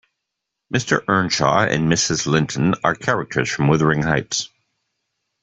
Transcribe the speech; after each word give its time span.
Mr 0.73 1.03
Earnshaw 1.07 1.59
and 1.59 1.83
Mrs 1.87 2.25
Linton 2.25 2.73
are 2.83 2.95
characters 2.95 3.51
from 3.51 3.67
Wuthering 3.67 4.01
Heights 4.01 4.49